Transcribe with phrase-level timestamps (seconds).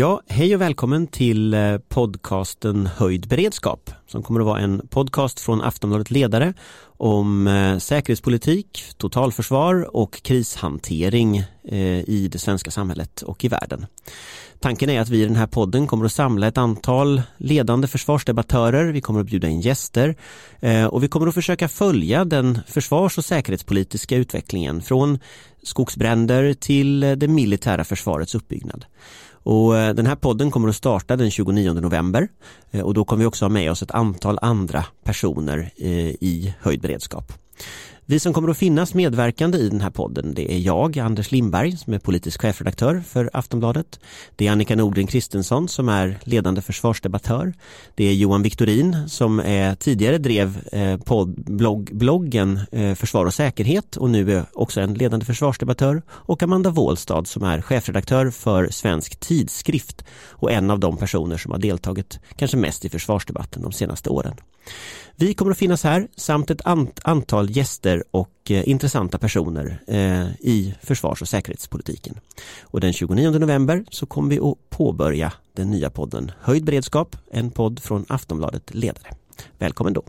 [0.00, 5.40] Ja, hej och välkommen till eh, podcasten Höjd beredskap som kommer att vara en podcast
[5.40, 6.54] från Aftonbladet Ledare
[6.96, 13.86] om eh, säkerhetspolitik, totalförsvar och krishantering eh, i det svenska samhället och i världen.
[14.60, 18.92] Tanken är att vi i den här podden kommer att samla ett antal ledande försvarsdebattörer,
[18.92, 20.16] vi kommer att bjuda in gäster
[20.60, 25.18] eh, och vi kommer att försöka följa den försvars och säkerhetspolitiska utvecklingen från
[25.62, 28.84] skogsbränder till det militära försvarets uppbyggnad.
[29.42, 32.28] Och den här podden kommer att starta den 29 november
[32.82, 36.80] och då kommer vi också ha med oss ett antal andra personer eh, i höjd
[36.80, 37.32] beredskap.
[38.10, 41.76] Vi som kommer att finnas medverkande i den här podden det är jag, Anders Lindberg,
[41.76, 44.00] som är politisk chefredaktör för Aftonbladet.
[44.36, 47.52] Det är Annika Nordgren Kristensson som är ledande försvarsdebattör.
[47.94, 50.98] Det är Johan Viktorin som är, tidigare drev eh,
[51.36, 56.02] blogg, bloggen eh, Försvar och säkerhet och nu är också en ledande försvarsdebattör.
[56.08, 61.52] Och Amanda Wåhlstad som är chefredaktör för Svensk Tidskrift och en av de personer som
[61.52, 64.34] har deltagit kanske mest i försvarsdebatten de senaste åren.
[65.16, 66.60] Vi kommer att finnas här samt ett
[67.02, 72.20] antal gäster och eh, intressanta personer eh, i försvars och säkerhetspolitiken.
[72.62, 77.50] Och den 29 november så kommer vi att påbörja den nya podden Höjd beredskap, en
[77.50, 79.08] podd från Aftonbladet Ledare.
[79.58, 80.02] Välkommen då!